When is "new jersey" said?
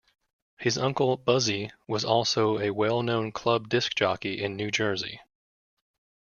4.55-5.21